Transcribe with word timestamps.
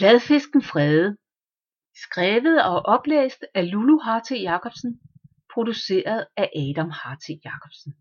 Fladfisken 0.00 0.62
Frede 0.62 1.16
Skrevet 2.04 2.64
og 2.64 2.82
oplæst 2.94 3.44
af 3.54 3.70
Lulu 3.70 3.98
Harthe 3.98 4.36
Jacobsen 4.36 5.00
Produceret 5.54 6.26
af 6.36 6.50
Adam 6.56 6.90
Harthe 6.90 7.40
Jacobsen 7.44 7.92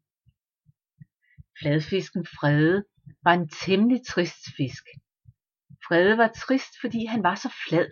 Fladfisken 1.61 2.25
Frede 2.25 2.83
var 3.23 3.33
en 3.33 3.49
temmelig 3.49 4.01
trist 4.07 4.43
fisk. 4.57 4.83
Frede 5.87 6.17
var 6.17 6.27
trist, 6.27 6.73
fordi 6.81 7.05
han 7.05 7.23
var 7.23 7.35
så 7.35 7.53
flad. 7.67 7.89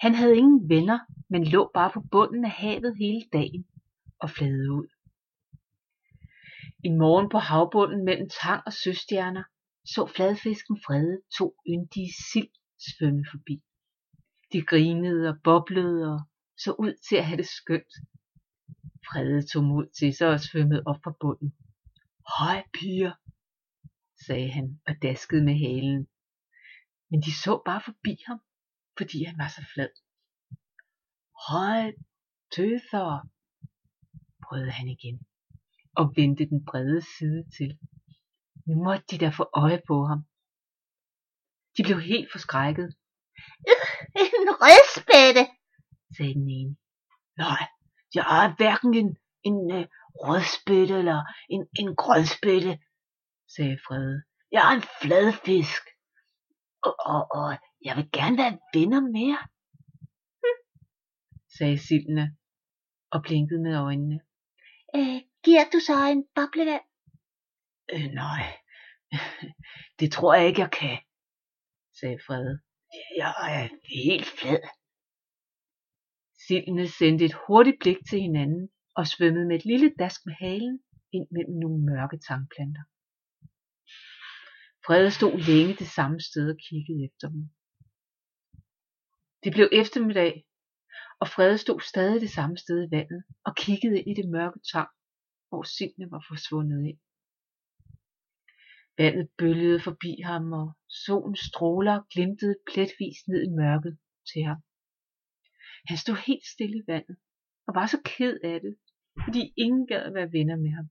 Han 0.00 0.14
havde 0.14 0.36
ingen 0.36 0.68
venner, 0.68 0.98
men 1.30 1.44
lå 1.44 1.70
bare 1.74 1.90
på 1.94 2.00
bunden 2.10 2.44
af 2.44 2.50
havet 2.50 2.96
hele 2.96 3.22
dagen 3.32 3.66
og 4.20 4.30
flade 4.30 4.72
ud. 4.72 4.88
En 6.84 6.98
morgen 6.98 7.28
på 7.28 7.38
havbunden 7.38 8.04
mellem 8.04 8.28
tang 8.42 8.62
og 8.66 8.72
søstjerner 8.72 9.44
så 9.84 10.12
fladfisken 10.16 10.80
Frede 10.86 11.20
to 11.38 11.54
yndige 11.68 12.12
sild 12.32 12.59
svømme 12.88 13.24
forbi. 13.30 13.62
De 14.52 14.62
grinede 14.62 15.28
og 15.28 15.36
boblede 15.44 16.12
og 16.12 16.20
så 16.58 16.70
ud 16.72 16.94
til 17.08 17.16
at 17.16 17.26
have 17.26 17.36
det 17.36 17.48
skønt. 17.48 17.94
Frede 19.06 19.42
tog 19.46 19.64
mod 19.64 19.86
til 19.98 20.14
sig 20.14 20.28
og 20.28 20.40
svømmede 20.40 20.82
op 20.86 21.00
fra 21.04 21.14
bunden. 21.20 21.50
Hej 22.38 22.58
piger, 22.72 23.12
sagde 24.26 24.50
han 24.50 24.80
og 24.86 24.94
daskede 25.02 25.44
med 25.44 25.56
halen. 25.64 26.08
Men 27.10 27.20
de 27.22 27.32
så 27.44 27.62
bare 27.64 27.82
forbi 27.84 28.14
ham, 28.26 28.40
fordi 28.98 29.24
han 29.24 29.38
var 29.38 29.48
så 29.48 29.62
flad. 29.74 29.92
Hej 31.48 31.92
tøser, 32.54 33.28
prøvede 34.42 34.70
han 34.70 34.88
igen 34.88 35.26
og 35.96 36.12
vendte 36.16 36.48
den 36.48 36.64
brede 36.64 37.02
side 37.18 37.44
til. 37.56 37.78
Nu 38.66 38.74
måtte 38.84 39.04
de 39.10 39.18
da 39.18 39.28
få 39.28 39.44
øje 39.54 39.82
på 39.88 40.04
ham. 40.04 40.20
De 41.76 41.82
blev 41.82 42.00
helt 42.00 42.32
forskrækket. 42.32 42.88
En 44.40 44.48
rødspætte, 44.62 45.42
sagde 46.16 46.34
den 46.34 46.48
ene. 46.58 46.76
Nej, 47.36 47.62
jeg 48.14 48.24
er 48.38 48.56
hverken 48.56 48.94
en, 48.94 49.16
en 49.48 49.58
uh, 49.76 49.84
rødspætte 50.26 50.94
eller 51.02 51.20
en, 51.54 51.62
en 51.80 51.96
grønspætte, 51.96 52.72
sagde 53.54 53.78
Frede. 53.86 54.22
Jeg 54.52 54.62
er 54.68 54.72
en 54.78 54.86
fladfisk, 55.02 55.82
og, 56.86 56.94
og, 57.12 57.22
og 57.38 57.58
jeg 57.84 57.96
vil 57.96 58.08
gerne 58.12 58.38
være 58.38 58.58
venner 58.74 59.00
med 59.14 59.24
jer, 59.32 59.42
hm, 60.42 60.60
sagde 61.58 61.78
Sildene 61.78 62.36
og 63.10 63.22
blinkede 63.22 63.62
med 63.62 63.74
øjnene. 63.76 64.20
øh, 64.96 65.20
giver 65.44 65.64
du 65.72 65.78
så 65.88 65.96
en 66.14 66.24
boblevand? 66.34 66.84
Øh, 67.92 68.08
nej, 68.22 68.42
det 70.00 70.12
tror 70.12 70.34
jeg 70.34 70.46
ikke, 70.46 70.60
jeg 70.60 70.70
kan, 70.70 70.98
sagde 72.00 72.18
Frede. 72.26 72.60
Jeg 73.16 73.34
er 73.58 73.68
helt 74.02 74.26
flad. 74.38 74.62
Sildene 76.46 76.88
sendte 76.88 77.24
et 77.24 77.36
hurtigt 77.46 77.78
blik 77.80 78.00
til 78.10 78.20
hinanden 78.20 78.68
og 78.98 79.06
svømmede 79.06 79.46
med 79.46 79.56
et 79.56 79.64
lille 79.64 79.94
dask 79.98 80.20
med 80.26 80.34
halen 80.34 80.80
ind 81.12 81.26
mellem 81.30 81.56
nogle 81.62 81.80
mørke 81.90 82.18
tangplanter. 82.28 82.84
Frede 84.86 85.10
stod 85.10 85.34
længe 85.50 85.74
det 85.82 85.88
samme 85.96 86.20
sted 86.20 86.50
og 86.54 86.58
kiggede 86.68 87.04
efter 87.08 87.26
dem. 87.34 87.42
Det 89.44 89.50
blev 89.52 89.68
eftermiddag, 89.82 90.32
og 91.20 91.26
Frede 91.28 91.58
stod 91.58 91.80
stadig 91.80 92.20
det 92.20 92.30
samme 92.30 92.56
sted 92.58 92.78
i 92.86 92.90
vandet 92.96 93.22
og 93.46 93.52
kiggede 93.56 93.98
ind 93.98 94.08
i 94.10 94.14
det 94.20 94.30
mørke 94.36 94.60
tang, 94.72 94.90
hvor 95.48 95.62
sildene 95.62 96.10
var 96.10 96.22
forsvundet 96.30 96.80
ind. 96.90 97.00
Vandet 99.00 99.28
bølgede 99.38 99.80
forbi 99.80 100.12
ham, 100.30 100.52
og 100.52 100.66
solens 100.88 101.40
stråler 101.50 101.96
glimtede 102.12 102.56
pletvis 102.70 103.18
ned 103.28 103.40
i 103.48 103.54
mørket 103.60 103.98
til 104.30 104.42
ham. 104.48 104.60
Han 105.88 105.96
stod 105.96 106.16
helt 106.26 106.46
stille 106.54 106.76
i 106.78 106.86
vandet 106.86 107.16
og 107.66 107.74
var 107.74 107.86
så 107.86 107.98
ked 108.04 108.40
af 108.44 108.60
det, 108.60 108.74
fordi 109.24 109.42
ingen 109.56 109.86
gad 109.86 110.02
at 110.02 110.14
være 110.14 110.32
venner 110.32 110.56
med 110.64 110.72
ham. 110.78 110.86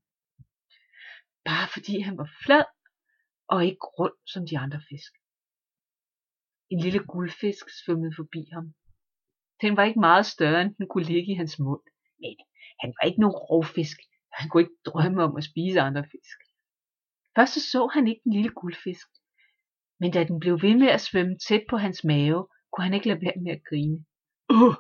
Bare 1.50 1.68
fordi 1.74 2.00
han 2.08 2.18
var 2.18 2.30
flad 2.44 2.68
og 3.54 3.66
ikke 3.66 3.86
rund 3.98 4.18
som 4.34 4.48
de 4.50 4.58
andre 4.64 4.82
fisk. 4.90 5.12
En 6.74 6.80
lille 6.86 7.02
guldfisk 7.14 7.66
svømmede 7.80 8.14
forbi 8.20 8.42
ham. 8.56 8.66
Den 9.62 9.78
var 9.78 9.84
ikke 9.84 10.06
meget 10.10 10.26
større, 10.26 10.62
end 10.62 10.76
den 10.76 10.88
kunne 10.88 11.12
ligge 11.14 11.32
i 11.34 11.40
hans 11.42 11.60
mund. 11.60 11.84
Men 12.22 12.36
han 12.82 12.90
var 12.98 13.04
ikke 13.08 13.22
nogen 13.24 13.42
rovfisk. 13.50 13.98
Han 14.38 14.50
kunne 14.50 14.64
ikke 14.64 14.82
drømme 14.86 15.24
om 15.24 15.36
at 15.40 15.48
spise 15.52 15.80
andre 15.82 16.06
fisk. 16.14 16.40
Først 17.36 17.72
så, 17.72 17.88
han 17.94 18.08
ikke 18.08 18.22
den 18.24 18.34
lille 18.34 18.50
guldfisk. 18.50 19.08
Men 20.00 20.12
da 20.12 20.24
den 20.24 20.40
blev 20.40 20.62
ved 20.62 20.76
med 20.78 20.88
at 20.88 21.02
svømme 21.02 21.38
tæt 21.48 21.64
på 21.70 21.78
hans 21.78 22.04
mave, 22.04 22.48
kunne 22.72 22.84
han 22.84 22.94
ikke 22.94 23.08
lade 23.08 23.22
være 23.22 23.42
med 23.44 23.52
at 23.52 23.64
grine. 23.70 24.06
Åh, 24.50 24.76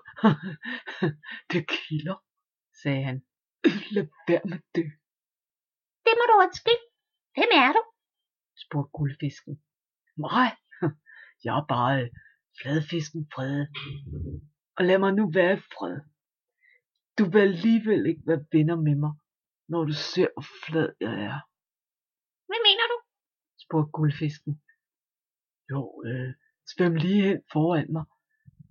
det 1.51 1.61
kilder, 1.73 2.17
sagde 2.81 3.03
han. 3.03 3.17
Lad 3.95 4.07
være 4.27 4.45
med 4.51 4.59
det. 4.75 4.87
Det 6.05 6.13
må 6.17 6.23
du 6.29 6.33
undskylde. 6.43 6.85
Hvem 7.35 7.51
er 7.63 7.71
du? 7.77 7.81
spurgte 8.63 8.91
guldfisken. 8.97 9.55
Nej, 10.17 10.49
jeg 11.43 11.53
er 11.57 11.65
bare 11.75 12.01
øh, 12.01 12.09
fladfisken 12.61 13.27
Frede. 13.33 13.67
Og 14.77 14.85
lad 14.85 14.97
mig 14.99 15.13
nu 15.13 15.31
være 15.31 15.53
i 15.57 15.61
fred. 15.73 15.99
Du 17.17 17.23
vil 17.31 17.39
alligevel 17.39 18.05
ikke 18.05 18.23
være 18.27 18.45
venner 18.51 18.75
med 18.75 18.95
mig, 18.95 19.13
når 19.67 19.83
du 19.83 19.93
ser, 19.93 20.27
hvor 20.35 20.47
flad 20.65 20.89
jeg 20.99 21.15
er, 21.29 21.39
Hvad 22.49 22.61
mener 22.67 22.85
du? 22.91 22.97
spurgte 23.63 23.91
guldfisken. 23.97 24.53
Jo, 25.71 25.81
øh, 26.07 26.31
svøm 26.71 26.95
lige 26.95 27.21
hen 27.27 27.41
foran 27.51 27.87
mig. 27.95 28.05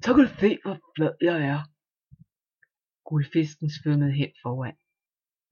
Så 0.03 0.09
kan 0.15 0.25
du 0.25 0.31
se, 0.43 0.51
hvor 0.63 0.77
flad 0.95 1.15
jeg 1.29 1.39
er. 1.53 1.61
Guldfisken 3.09 3.69
svømmede 3.77 4.13
hen 4.21 4.33
foran. 4.43 4.77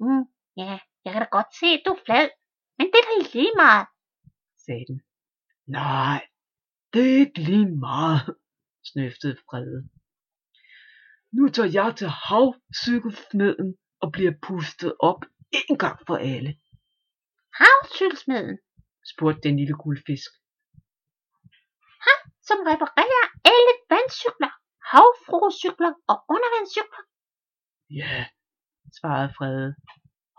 Mm, 0.05 0.25
ja, 0.63 0.73
jeg 1.05 1.11
kan 1.13 1.23
da 1.23 1.29
godt 1.39 1.51
se, 1.61 1.67
at 1.77 1.83
du 1.87 1.91
er 1.97 2.03
flad. 2.07 2.29
Men 2.79 2.87
det 2.93 2.99
er 3.01 3.07
da 3.09 3.15
lige 3.35 3.55
meget. 3.65 3.87
sagde 4.65 4.85
den. 4.91 4.99
Nej, 5.79 6.21
det 6.93 7.03
er 7.11 7.19
ikke 7.25 7.41
lige 7.49 7.71
meget, 7.89 8.37
snøftede 8.91 9.37
Frede. 9.47 9.81
Nu 11.37 11.49
tager 11.49 11.71
jeg 11.79 11.97
til 11.97 12.09
havcykelsmeden 12.29 13.69
og 14.03 14.09
bliver 14.13 14.35
pustet 14.47 14.93
op 15.01 15.21
en 15.69 15.79
gang 15.79 15.99
for 16.07 16.17
alle, 16.17 16.51
Havcykelsmeden, 17.61 18.59
spurgte 19.11 19.41
den 19.49 19.57
lille 19.61 19.77
guldfisk. 19.85 20.31
som 22.49 22.59
reparerer 22.71 23.25
alle 23.53 23.73
vandcykler, 23.93 24.53
havfruecykler 24.93 25.93
og 26.11 26.17
undervandscykler. 26.35 27.03
Ja, 28.01 28.17
svarede 28.99 29.31
Frede. 29.37 29.71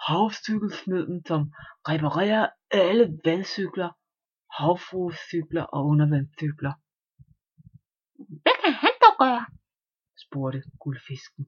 Havcykelsmeden, 0.07 1.17
som 1.29 1.41
reparerer 1.91 2.45
alle 2.83 3.05
vandcykler, 3.25 3.89
havfruecykler 4.59 5.65
og 5.75 5.81
undervandscykler, 5.91 6.73
Hvad 8.43 8.55
kan 8.63 8.73
han 8.83 8.93
dog 9.03 9.15
gøre? 9.23 9.43
spurgte 10.23 10.59
guldfisken. 10.81 11.43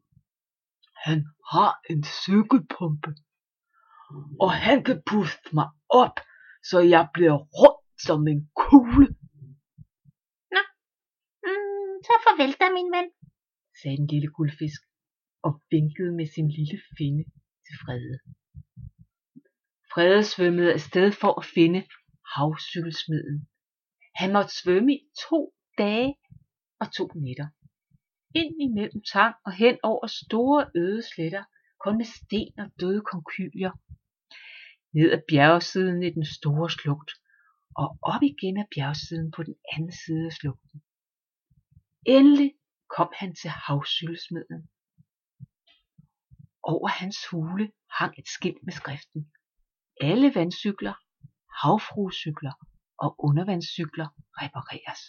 Han 1.05 1.19
har 1.51 1.71
en 1.91 2.01
cykelpumpe, 2.03 3.11
og 4.43 4.51
han 4.51 4.83
kan 4.83 5.01
puste 5.05 5.49
mig 5.53 5.67
op, 5.89 6.15
så 6.69 6.79
jeg 6.79 7.09
bliver 7.13 7.37
rund 7.59 7.79
som 8.05 8.27
en 8.27 8.49
kugle, 8.55 9.07
Mm, 11.45 11.95
så 12.07 12.13
farvel 12.25 12.53
da, 12.61 12.67
min 12.77 12.91
ven. 12.95 13.07
sagde 13.79 13.97
den 13.97 14.07
lille 14.13 14.29
guldfisk 14.37 14.81
og 15.45 15.51
vinkede 15.71 16.11
med 16.19 16.27
sin 16.35 16.49
lille 16.57 16.77
finde 16.97 17.23
til 17.65 17.75
Frede. 17.83 18.17
Frede 19.91 20.23
svømmede 20.31 20.73
afsted 20.73 21.11
for 21.21 21.31
at 21.39 21.45
finde 21.55 21.81
havcykelsmeden. 22.35 23.37
Han 24.21 24.33
måtte 24.35 24.53
svømme 24.61 24.91
i 24.95 25.01
to 25.29 25.39
dage 25.77 26.11
og 26.81 26.87
to 26.97 27.05
nætter. 27.25 27.47
Ind 28.41 28.53
imellem 28.67 29.01
tang 29.13 29.35
og 29.45 29.51
hen 29.61 29.75
over 29.83 30.07
store 30.21 30.61
øde 30.75 31.01
sletter, 31.11 31.43
kun 31.83 31.97
med 31.97 32.07
sten 32.17 32.53
og 32.63 32.67
døde 32.79 33.01
konkylier. 33.11 33.73
Ned 34.93 35.11
ad 35.11 35.21
bjergsiden 35.27 36.03
i 36.03 36.09
den 36.09 36.25
store 36.25 36.69
slugt, 36.69 37.11
og 37.75 37.97
op 38.01 38.21
igen 38.31 38.57
ad 38.57 38.67
bjergsiden 38.75 39.31
på 39.31 39.43
den 39.43 39.55
anden 39.73 39.91
side 39.91 40.25
af 40.25 40.33
slugten. 40.33 40.81
Endelig 42.05 42.51
kom 42.95 43.09
han 43.15 43.35
til 43.35 43.49
havcykelsmeden. 43.49 44.69
Over 46.63 46.87
hans 46.87 47.17
hule 47.31 47.71
hang 47.97 48.13
et 48.19 48.27
skilt 48.27 48.63
med 48.63 48.73
skriften. 48.73 49.31
Alle 50.01 50.35
vandcykler, 50.35 50.93
havfruecykler 51.61 52.53
og 52.97 53.15
undervandscykler 53.27 54.07
repareres. 54.41 55.01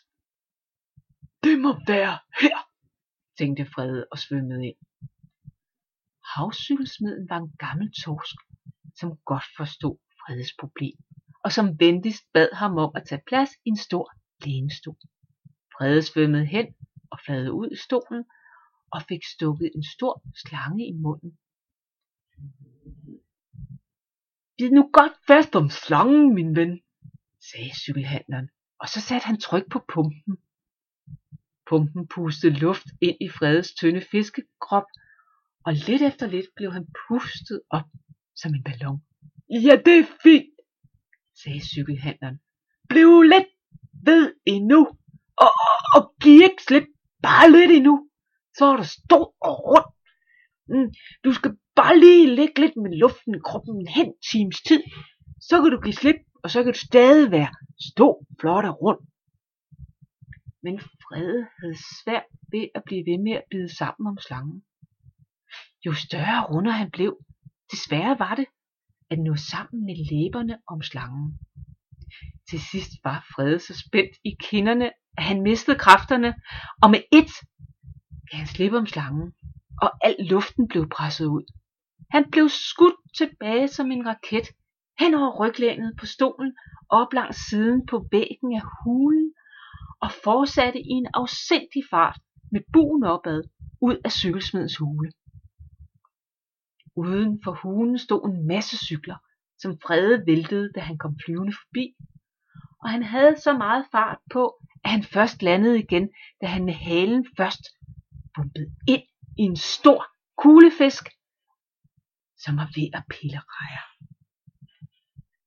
Det 1.44 1.56
må 1.65 1.71
være 1.93 2.19
her, 2.41 2.59
tænkte 3.38 3.65
Frede 3.75 4.06
og 4.12 4.19
svømmede 4.19 4.67
ind. 4.67 4.81
Havcykelsmeden 6.35 7.29
var 7.29 7.38
en 7.38 7.53
gammel 7.59 7.93
torsk, 8.03 8.37
som 9.00 9.17
godt 9.25 9.44
forstod 9.56 9.97
Fredes 10.20 10.52
problem, 10.61 10.97
og 11.44 11.52
som 11.52 11.81
venligst 11.81 12.25
bad 12.32 12.49
ham 12.52 12.79
om 12.79 12.93
at 12.94 13.06
tage 13.08 13.23
plads 13.26 13.50
i 13.64 13.69
en 13.69 13.76
stor 13.76 14.12
lænestol. 14.44 14.97
Frede 15.75 16.02
svømmede 16.02 16.47
hen 16.47 16.67
og 17.11 17.19
flade 17.25 17.52
ud 17.52 17.70
i 17.70 17.76
stolen 17.76 18.25
og 18.91 19.02
fik 19.08 19.25
stukket 19.35 19.70
en 19.75 19.85
stor 19.85 20.23
slange 20.37 20.87
i 20.87 20.93
munden. 20.93 21.38
Bid 24.58 24.70
nu 24.70 24.91
godt 24.93 25.12
fast 25.26 25.56
om 25.56 25.70
slangen, 25.70 26.35
min 26.35 26.56
ven, 26.56 26.81
sagde 27.50 27.75
cykelhandleren, 27.85 28.49
og 28.81 28.88
så 28.88 29.00
satte 29.00 29.26
han 29.26 29.41
tryk 29.41 29.70
på 29.70 29.85
pumpen. 29.93 30.37
Pumpen 31.69 32.08
pustede 32.08 32.58
luft 32.58 32.87
ind 33.00 33.17
i 33.20 33.29
Fredes 33.29 33.75
tynde 33.75 34.03
fiskekrop, 34.11 34.85
og 35.67 35.73
lidt 35.73 36.03
efter 36.03 36.26
lidt 36.26 36.46
blev 36.56 36.73
han 36.73 36.87
pustet 37.08 37.61
op 37.70 37.88
som 38.41 38.55
en 38.55 38.65
ballon. 38.65 38.99
Ja, 39.67 39.75
det 39.87 39.95
er 39.99 40.07
fint, 40.23 40.55
sagde 41.43 41.67
cykelhandleren. 41.75 42.39
Bliv 42.89 43.23
lidt 43.23 43.51
ved 44.07 44.35
endnu, 44.47 44.81
og, 45.45 45.53
og, 45.69 45.77
og 45.97 46.03
giv 46.23 46.43
ikke 46.43 46.63
slip 46.69 46.87
bare 47.23 47.51
lidt 47.51 47.71
endnu, 47.71 48.09
så 48.57 48.65
er 48.73 48.77
der 48.77 48.89
stor 49.01 49.27
og 49.49 49.55
rundt. 49.71 49.95
Mm, 50.69 50.89
du 51.25 51.33
skal 51.33 51.51
bare 51.77 51.99
lige 51.99 52.35
lægge 52.39 52.61
lidt 52.61 52.77
med 52.77 52.93
luften 53.03 53.35
i 53.35 53.39
kroppen 53.49 53.75
en 53.81 53.89
hen 53.97 54.09
times 54.33 54.59
tid, 54.69 54.83
så 55.41 55.63
kan 55.63 55.71
du 55.71 55.81
give 55.81 56.01
slip, 56.03 56.21
og 56.43 56.51
så 56.51 56.63
kan 56.63 56.73
du 56.73 56.79
stadig 56.79 57.31
være 57.31 57.53
stor, 57.93 58.15
flot 58.41 58.65
og 58.65 58.83
rund. 58.83 59.01
Men 60.63 60.81
Frede 60.81 61.47
havde 61.61 61.79
svært 62.03 62.29
ved 62.53 62.65
at 62.75 62.83
blive 62.87 63.05
ved 63.09 63.19
med 63.27 63.33
at 63.33 63.45
bide 63.51 63.77
sammen 63.77 64.07
om 64.13 64.19
slangen. 64.19 64.63
Jo 65.87 65.93
større 65.93 66.47
og 66.47 66.55
runder 66.55 66.71
han 66.71 66.91
blev, 66.91 67.19
desværre 67.72 68.19
var 68.19 68.34
det 68.34 68.46
at 69.11 69.19
nå 69.19 69.37
sammen 69.37 69.84
med 69.87 69.96
læberne 70.11 70.58
om 70.69 70.82
slangen. 70.82 71.38
Til 72.50 72.61
sidst 72.61 72.90
var 73.05 73.26
Frede 73.34 73.58
så 73.58 73.75
spændt 73.87 74.17
i 74.25 74.37
kinderne, 74.40 74.90
at 75.19 75.25
han 75.25 75.43
mistede 75.43 75.78
kræfterne, 75.78 76.34
og 76.82 76.90
med 76.90 77.02
et 77.12 77.32
gav 78.31 78.38
han 78.38 78.46
slip 78.46 78.72
om 78.72 78.87
slangen, 78.87 79.32
og 79.82 79.90
al 80.06 80.17
luften 80.19 80.69
blev 80.69 80.88
presset 80.88 81.26
ud. 81.26 81.44
Han 82.11 82.31
blev 82.31 82.49
skudt 82.49 82.94
tilbage 83.19 83.69
som 83.69 83.90
en 83.90 84.06
raket, 84.06 84.46
hen 85.00 85.14
over 85.14 85.40
ryglænet 85.40 85.96
på 86.00 86.06
stolen, 86.06 86.52
op 86.88 87.12
langs 87.12 87.38
siden 87.49 87.87
på 87.87 88.06
væggen 88.12 88.56
af 88.56 88.62
hulen, 88.84 89.32
og 90.00 90.11
fortsatte 90.25 90.81
i 90.81 90.93
en 91.00 91.06
afsindig 91.14 91.82
fart 91.90 92.19
med 92.52 92.61
buen 92.72 93.05
opad 93.05 93.43
ud 93.81 93.96
af 94.05 94.12
cykelsmedens 94.12 94.76
hule. 94.76 95.12
Uden 97.00 97.41
for 97.44 97.52
hulen 97.62 97.99
stod 97.99 98.23
en 98.29 98.47
masse 98.47 98.76
cykler, 98.87 99.17
som 99.58 99.79
Frede 99.82 100.26
væltede, 100.26 100.73
da 100.75 100.81
han 100.81 100.99
kom 100.99 101.19
flyvende 101.25 101.55
forbi, 101.62 101.94
og 102.82 102.91
han 102.91 103.02
havde 103.02 103.41
så 103.41 103.52
meget 103.52 103.85
fart 103.93 104.19
på, 104.32 104.44
at 104.85 104.91
han 104.91 105.02
først 105.02 105.43
landede 105.43 105.79
igen, 105.79 106.11
da 106.41 106.47
han 106.47 106.64
med 106.64 106.75
halen 106.75 107.26
først 107.37 107.64
bumpede 108.35 108.75
ind 108.88 109.02
i 109.38 109.43
en 109.43 109.56
stor 109.56 110.06
kuglefisk, 110.43 111.05
som 112.38 112.56
var 112.56 112.69
ved 112.76 112.88
at 112.94 113.05
pille 113.11 113.41
rejer. 113.56 113.85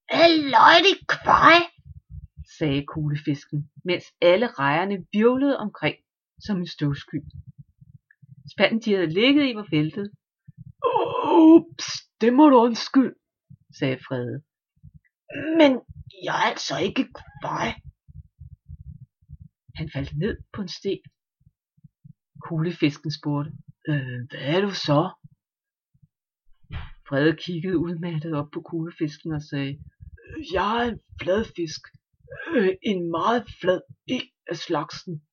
Halløj, 0.09 0.77
det 0.87 1.07
kvej, 1.07 1.59
sagde 2.57 2.85
kuglefisken, 2.85 3.69
mens 3.85 4.05
alle 4.21 4.47
rejerne 4.47 5.05
virvlede 5.13 5.57
omkring 5.57 5.95
som 6.45 6.57
en 6.57 6.67
støvsky. 6.67 7.19
Spanden 8.53 8.81
de 8.81 8.93
havde 8.93 9.13
ligget 9.13 9.49
i 9.49 9.55
var 9.55 9.67
væltet. 9.71 10.11
Ups, 10.85 11.87
det 12.21 12.33
må 12.33 12.49
du 12.49 12.57
undskylde, 12.57 13.15
sagde 13.79 13.97
Frede. 14.07 14.43
Men 15.57 15.71
jeg 16.23 16.35
er 16.41 16.49
altså 16.51 16.77
ikke 16.77 17.07
kvej. 17.41 17.69
Han 19.75 19.89
faldt 19.93 20.17
ned 20.17 20.37
på 20.53 20.61
en 20.61 20.67
sten. 20.67 20.99
Kuglefisken 22.45 23.11
spurgte, 23.11 23.51
øh, 23.87 24.19
hvad 24.29 24.39
er 24.55 24.61
du 24.61 24.71
så? 24.71 25.01
Frede 27.07 27.35
kiggede 27.35 27.77
udmattet 27.77 28.33
op 28.33 28.49
på 28.53 28.61
kuglefisken 28.61 29.31
og 29.33 29.41
sagde, 29.41 29.79
jeg 30.53 30.77
er 30.77 30.91
en 30.91 30.99
fladfisk. 31.21 31.81
Øh, 32.55 32.75
en 32.81 33.11
meget 33.11 33.43
flad 33.61 33.81
en 34.07 34.27
af 34.47 34.57
slagsen. 34.57 35.23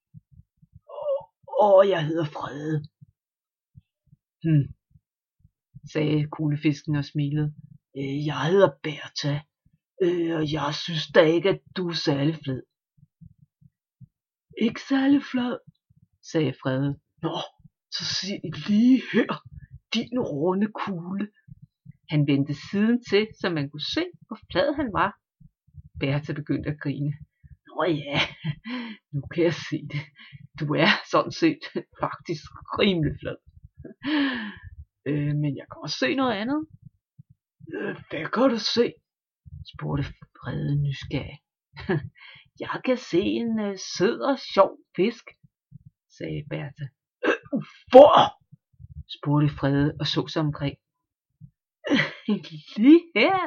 Og 1.60 1.88
jeg 1.88 2.06
hedder 2.06 2.24
Frede. 2.24 2.84
Hm, 4.42 4.74
sagde 5.92 6.26
kuglefisken 6.26 6.96
og 6.96 7.04
smilede. 7.04 7.54
Øh, 7.96 8.26
jeg 8.26 8.46
hedder 8.46 8.70
Bertha, 8.82 9.34
øh, 10.02 10.36
og 10.36 10.52
jeg 10.52 10.74
synes 10.74 11.06
da 11.14 11.20
ikke, 11.20 11.48
at 11.48 11.60
du 11.76 11.88
er 11.88 11.94
særlig 11.94 12.38
flad. 12.44 12.62
Ikke 14.58 14.80
særlig 14.88 15.22
flad, 15.32 15.58
sagde 16.30 16.54
Frede. 16.62 16.98
Nå, 17.22 17.36
så 17.90 18.04
sig 18.04 18.40
lige 18.68 19.02
her, 19.12 19.44
din 19.94 20.18
runde 20.18 20.66
kugle. 20.66 21.28
Han 22.08 22.26
vendte 22.26 22.54
siden 22.70 23.04
til, 23.10 23.28
så 23.40 23.50
man 23.50 23.70
kunne 23.70 23.88
se, 23.94 24.04
hvor 24.26 24.38
flad 24.50 24.74
han 24.74 24.92
var. 24.92 25.10
Bertha 26.00 26.32
begyndte 26.32 26.70
at 26.70 26.80
grine. 26.80 27.12
Nå 27.66 27.84
ja, 27.84 28.20
nu 29.12 29.20
kan 29.20 29.44
jeg 29.44 29.54
se 29.54 29.78
det. 29.92 30.02
Du 30.60 30.74
er 30.74 30.90
sådan 31.10 31.32
set 31.32 31.62
faktisk 32.04 32.42
rimelig 32.78 33.14
flad. 33.20 33.36
Øh, 35.06 35.34
men 35.50 35.56
jeg 35.56 35.66
kan 35.70 35.82
også 35.82 35.98
se 35.98 36.14
noget 36.14 36.34
andet. 36.42 36.66
Øh, 37.74 37.96
hvad 38.10 38.24
kan 38.34 38.50
du 38.50 38.58
se? 38.58 38.94
spurgte 39.72 40.04
Frede 40.38 40.82
nysgerrig. 40.82 41.38
jeg 42.64 42.80
kan 42.84 42.96
se 42.96 43.20
en 43.20 43.60
øh, 43.60 43.78
sød 43.96 44.20
og 44.20 44.38
sjov 44.54 44.72
fisk, 44.96 45.24
sagde 46.16 46.46
Bertha. 46.50 46.86
Øh, 47.26 47.62
hvor? 47.90 48.14
spurgte 49.16 49.48
Frede 49.58 49.96
og 50.00 50.06
så 50.06 50.26
sig 50.26 50.42
omkring. 50.42 50.76
Lige 52.84 53.04
her, 53.14 53.40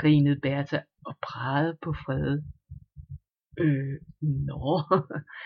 grinede 0.00 0.40
Bertha 0.40 0.80
og 1.06 1.14
pegede 1.28 1.78
på 1.84 1.92
Frede. 1.92 2.36
Øh, 3.58 3.96
nå, 4.48 4.66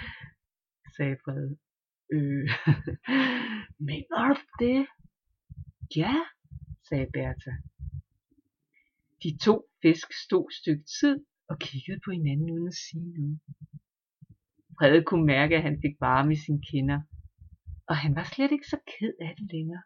sagde 0.97 1.17
Frede. 1.25 1.59
Øh, 2.13 2.49
mener 3.89 4.35
du 4.35 4.65
det? 4.65 4.87
Ja, 5.97 6.15
sagde 6.89 7.07
Bertha. 7.13 7.51
De 9.23 9.39
to 9.39 9.65
fisk 9.83 10.09
stod 10.27 10.49
et 10.51 10.55
stykke 10.55 10.85
tid 11.01 11.25
og 11.49 11.59
kiggede 11.59 12.01
på 12.05 12.11
hinanden 12.11 12.51
uden 12.51 12.69
at 12.69 12.75
sige 12.75 13.11
noget. 13.13 13.41
Frede 14.79 15.05
kunne 15.05 15.27
mærke, 15.27 15.57
at 15.57 15.63
han 15.63 15.81
fik 15.85 16.01
varme 16.01 16.33
i 16.33 16.37
sine 16.37 16.63
kinder, 16.71 17.01
og 17.87 17.97
han 17.97 18.15
var 18.15 18.25
slet 18.25 18.53
ikke 18.53 18.67
så 18.67 18.79
ked 18.87 19.13
af 19.21 19.35
det 19.39 19.53
længere. 19.53 19.83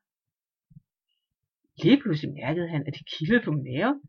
Lige 1.83 2.01
pludselig 2.03 2.35
mærkede 2.35 2.69
han, 2.69 2.87
at 2.87 2.95
det 2.95 3.07
kildede 3.07 3.45
på 3.45 3.53
maven. 3.53 4.01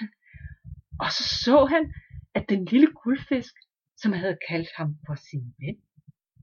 Og 1.02 1.10
så 1.16 1.24
så 1.44 1.64
han, 1.64 1.94
at 2.34 2.44
den 2.48 2.64
lille 2.64 2.90
guldfisk, 3.02 3.54
som 3.96 4.12
havde 4.12 4.38
kaldt 4.48 4.68
ham 4.76 4.98
for 5.06 5.14
sin 5.14 5.54
ven, 5.60 5.78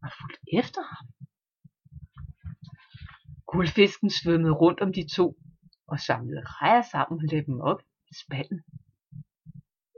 var 0.02 0.12
fuldt 0.20 0.40
efter 0.60 0.82
ham. 0.92 1.15
Guldfisken 3.48 4.10
svømmede 4.10 4.54
rundt 4.54 4.80
om 4.82 4.94
de 4.94 5.08
to 5.16 5.38
og 5.88 6.00
samlede 6.00 6.42
rejer 6.46 6.82
sammen 6.92 7.20
og 7.20 7.28
lagde 7.32 7.46
dem 7.46 7.60
op 7.60 7.82
i 8.12 8.14
spanden. 8.24 8.64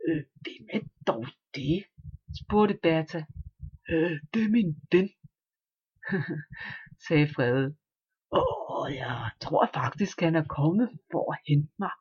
Øh, 0.08 0.24
hvem 0.42 0.68
er 0.74 0.80
dog 1.08 1.26
det? 1.56 1.84
spurgte 2.42 2.80
Bertha. 2.84 3.22
Øh, 3.90 4.20
det 4.34 4.44
er 4.44 4.50
min 4.50 4.82
ven, 4.92 5.10
sagde 7.08 7.34
Frede. 7.36 7.76
Åh, 8.32 8.96
jeg 8.96 9.32
tror 9.42 9.70
faktisk, 9.74 10.20
han 10.20 10.36
er 10.36 10.44
kommet 10.44 10.90
for 11.12 11.34
at 11.34 11.40
hente 11.48 11.74
mig. 11.80 11.92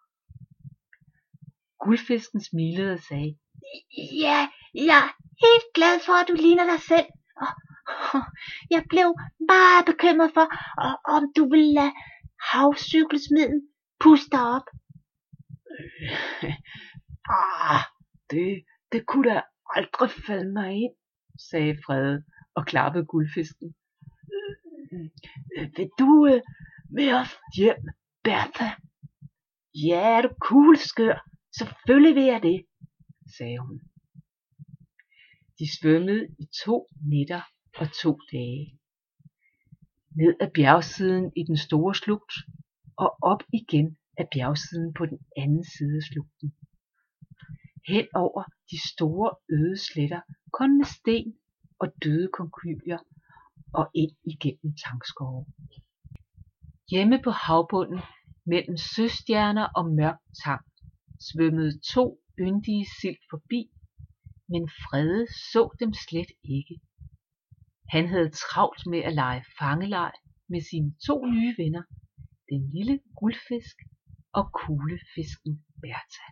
Guldfisken 1.81 2.41
smilede 2.41 2.93
og 2.93 2.99
sagde, 2.99 3.38
Ja, 4.25 4.49
jeg 4.75 5.00
er 5.07 5.11
helt 5.47 5.69
glad 5.75 5.95
for, 6.07 6.12
at 6.12 6.29
du 6.29 6.35
ligner 6.45 6.67
dig 6.73 6.81
selv. 6.93 7.09
Og, 7.43 7.50
jeg 8.75 8.85
blev 8.88 9.09
meget 9.52 9.85
bekymret 9.87 10.31
for, 10.35 10.47
om 11.16 11.23
du 11.37 11.49
ville 11.50 11.73
lade 11.75 11.93
havcykelsmiden 12.52 13.69
puste 14.00 14.31
dig 14.31 14.45
op. 14.57 14.66
Øh, 16.43 16.55
ah, 17.28 17.83
det, 18.31 18.64
det 18.93 19.07
kunne 19.07 19.31
da 19.31 19.43
aldrig 19.76 20.11
falde 20.26 20.52
mig 20.52 20.73
ind, 20.73 20.95
sagde 21.50 21.78
Frede 21.87 22.25
og 22.55 22.66
klappede 22.66 23.07
guldfisken. 23.07 23.75
Øh, 24.35 25.09
øh, 25.57 25.69
vil 25.76 25.90
du 25.99 26.26
øh, 26.26 26.40
med 26.90 27.12
os 27.12 27.33
hjem, 27.57 27.76
Bertha? 28.25 28.71
Ja, 29.75 30.16
er 30.16 30.23
du 30.23 30.31
kugleskør? 30.40 31.28
Selvfølgelig 31.59 32.14
vil 32.14 32.25
jeg 32.25 32.43
det, 32.43 32.66
sagde 33.37 33.59
hun. 33.59 33.81
De 35.59 35.66
svømmede 35.81 36.25
i 36.38 36.47
to 36.64 36.88
nætter 37.12 37.43
og 37.80 37.87
to 38.02 38.21
dage. 38.33 38.78
Ned 40.11 40.35
ad 40.40 40.50
bjergsiden 40.54 41.33
i 41.37 41.42
den 41.42 41.56
store 41.56 41.95
slugt 41.95 42.33
og 42.97 43.16
op 43.23 43.42
igen 43.52 43.97
af 44.16 44.28
bjergsiden 44.33 44.95
på 44.95 45.06
den 45.06 45.18
anden 45.37 45.64
side 45.64 45.97
af 45.97 46.02
slugten. 46.02 46.54
hen 47.88 48.06
over 48.14 48.42
de 48.71 48.78
store 48.92 49.30
øde 49.50 49.76
sletter, 49.76 50.21
kun 50.52 50.78
med 50.78 50.87
sten 50.97 51.35
og 51.78 51.88
døde 52.04 52.28
konkylier 52.33 52.99
og 53.73 53.90
ind 53.95 54.16
igennem 54.25 54.76
tangskove. 54.85 55.47
Hjemme 56.90 57.23
på 57.25 57.30
havbunden 57.30 58.00
mellem 58.47 58.76
søstjerner 58.76 59.66
og 59.76 59.85
mørk 59.90 60.18
tang 60.45 60.64
svømmede 61.21 61.80
to 61.95 62.21
yndige 62.38 62.87
sild 63.00 63.23
forbi, 63.30 63.71
men 64.49 64.68
Frede 64.68 65.26
så 65.52 65.76
dem 65.80 65.92
slet 65.92 66.30
ikke. 66.45 66.80
Han 67.90 68.09
havde 68.09 68.31
travlt 68.31 68.87
med 68.87 68.99
at 68.99 69.14
lege 69.14 69.45
fangeleg 69.59 70.12
med 70.49 70.61
sine 70.71 70.95
to 71.07 71.26
nye 71.26 71.55
venner, 71.59 71.83
den 72.50 72.71
lille 72.75 73.00
guldfisk 73.21 73.76
og 74.33 74.45
kuglefisken 74.52 75.64
Bertha. 75.83 76.26